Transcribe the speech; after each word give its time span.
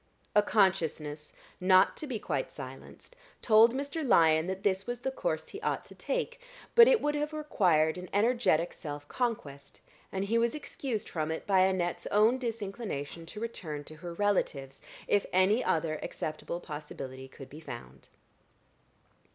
A 0.33 0.41
consciousness, 0.41 1.31
not 1.59 1.95
to 1.97 2.07
be 2.07 2.17
quite 2.17 2.51
silenced, 2.51 3.15
told 3.43 3.71
Mr. 3.71 4.03
Lyon 4.03 4.47
that 4.47 4.63
this 4.63 4.87
was 4.87 5.01
the 5.01 5.11
course 5.11 5.49
he 5.49 5.61
ought 5.61 5.85
to 5.85 5.93
take, 5.93 6.41
but 6.73 6.87
it 6.87 7.01
would 7.01 7.13
have 7.13 7.33
required 7.33 7.99
an 7.99 8.09
energetic 8.11 8.73
self 8.73 9.07
conquest, 9.07 9.79
and 10.11 10.25
he 10.25 10.39
was 10.39 10.55
excused 10.55 11.07
from 11.07 11.29
it 11.29 11.45
by 11.45 11.59
Annette's 11.59 12.07
own 12.07 12.39
disinclination 12.39 13.27
to 13.27 13.39
return 13.39 13.83
to 13.83 13.97
her 13.97 14.15
relatives, 14.15 14.81
if 15.07 15.27
any 15.31 15.63
other 15.63 15.99
acceptable 16.01 16.59
possibility 16.59 17.27
could 17.27 17.47
be 17.47 17.59
found. 17.59 18.07